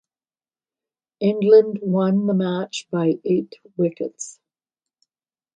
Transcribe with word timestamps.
England 1.19 1.77
won 1.83 2.25
the 2.25 2.33
match 2.33 2.87
by 2.89 3.19
eight 3.23 3.53
wickets. 3.77 4.39